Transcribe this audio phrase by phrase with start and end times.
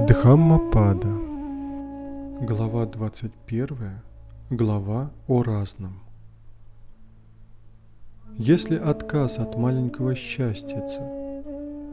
[0.00, 1.08] Дхаммапада.
[2.40, 4.00] Глава 21
[4.50, 6.00] Глава о разном.
[8.36, 11.00] Если отказ от маленького счастьица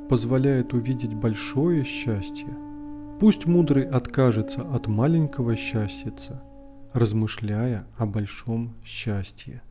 [0.09, 2.50] позволяет увидеть большое счастье,
[3.19, 6.42] пусть мудрый откажется от маленького счастьица,
[6.93, 9.61] размышляя о большом счастье.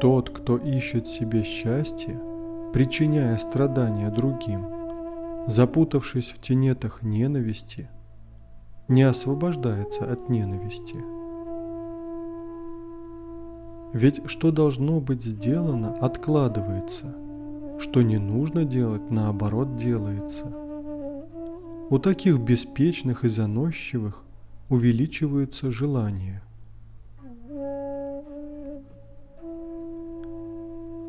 [0.00, 2.18] Тот, кто ищет себе счастье,
[2.72, 4.81] причиняя страдания другим,
[5.46, 7.88] запутавшись в тенетах ненависти,
[8.88, 10.96] не освобождается от ненависти.
[13.92, 17.14] Ведь что должно быть сделано, откладывается,
[17.78, 20.46] что не нужно делать, наоборот, делается.
[21.90, 24.22] У таких беспечных и заносчивых
[24.68, 26.42] увеличиваются желания–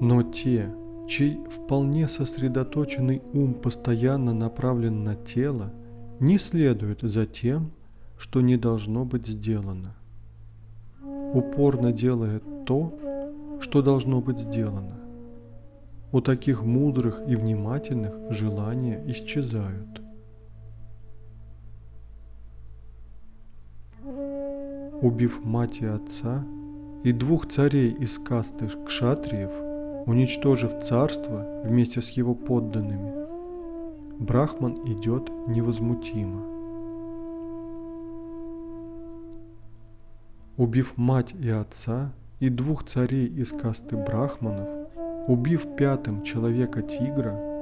[0.03, 0.69] Но те,
[1.07, 5.73] чей вполне сосредоточенный ум постоянно направлен на тело,
[6.19, 7.71] не следуют за тем,
[8.17, 9.95] что не должно быть сделано.
[11.33, 12.97] Упорно делает то,
[13.59, 14.99] что должно быть сделано.
[16.11, 20.01] У таких мудрых и внимательных желания исчезают.
[25.01, 26.45] Убив мать и отца
[27.03, 29.51] и двух царей из касты кшатриев–
[30.05, 33.13] уничтожив царство вместе с его подданными,
[34.19, 36.43] Брахман идет невозмутимо.
[40.57, 44.69] Убив мать и отца и двух царей из касты брахманов,
[45.27, 47.53] убив пятым человека-тигра,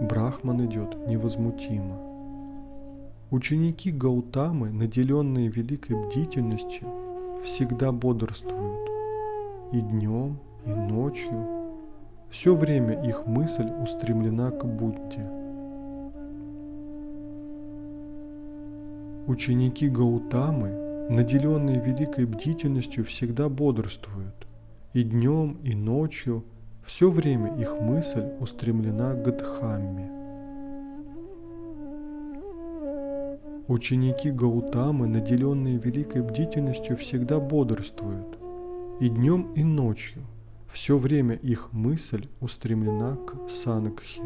[0.00, 2.00] Брахман идет невозмутимо.
[3.30, 6.88] Ученики Гаутамы, наделенные великой бдительностью,
[7.44, 8.90] всегда бодрствуют
[9.72, 11.61] и днем, и ночью,
[12.32, 15.28] все время их мысль устремлена к Будде.
[19.26, 20.70] Ученики Гаутамы,
[21.10, 24.46] наделенные великой бдительностью, всегда бодрствуют,
[24.94, 26.42] и днем, и ночью
[26.86, 30.10] все время их мысль устремлена к Дхамме.
[33.68, 38.38] Ученики Гаутамы, наделенные великой бдительностью, всегда бодрствуют,
[39.00, 40.22] и днем, и ночью
[40.72, 44.22] все время их мысль устремлена к Сангхе.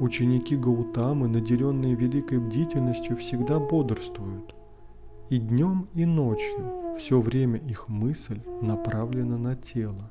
[0.00, 4.54] Ученики Гаутамы, наделенные великой бдительностью, всегда бодрствуют.
[5.28, 10.10] И днем, и ночью все время их мысль направлена на тело.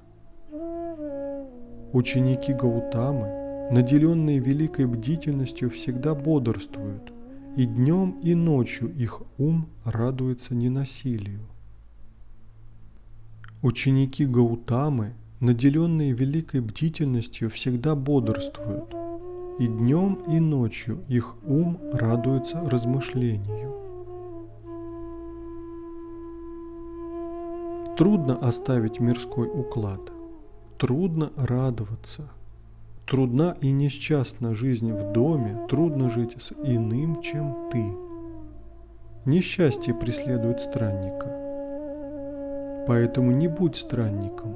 [1.93, 7.13] Ученики Гаутамы, наделенные великой бдительностью, всегда бодрствуют,
[7.55, 11.39] и днем, и ночью их ум радуется ненасилию.
[13.63, 18.93] Ученики Гаутамы, наделенные великой бдительностью, всегда бодрствуют,
[19.57, 23.73] и днем, и ночью их ум радуется размышлению.
[27.97, 30.11] Трудно оставить мирской уклад,
[30.77, 32.29] трудно радоваться,
[33.07, 37.83] трудна и несчастна жизнь в доме, трудно жить с иным, чем ты.
[39.25, 41.41] Несчастье преследует странника–
[42.87, 44.55] Поэтому не будь странником,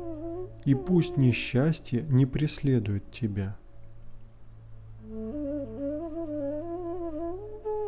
[0.63, 3.57] и пусть несчастье не преследует тебя.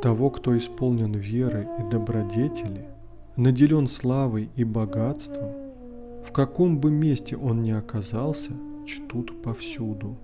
[0.01, 2.85] Того, кто исполнен верой и добродетели,
[3.37, 5.51] наделен славой и богатством,
[6.25, 8.51] в каком бы месте он ни оказался,
[8.85, 10.17] чтут повсюду.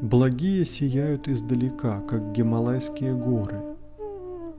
[0.00, 3.69] Благие сияют издалека, как Гималайские горы.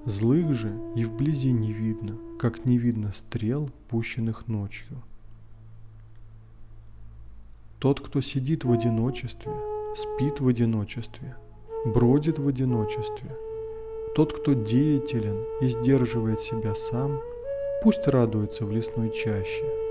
[0.05, 5.03] Злых же и вблизи не видно– как не видно стрел, пущенных ночью.
[7.77, 9.51] Тот, кто сидит в одиночестве,
[9.95, 11.35] спит в одиночестве,
[11.85, 13.37] бродит в одиночестве,
[14.15, 17.19] тот, кто деятелен и сдерживает себя сам,
[17.83, 19.65] пусть радуется в лесной чаще–